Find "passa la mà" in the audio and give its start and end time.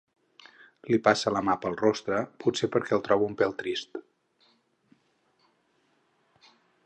1.07-1.55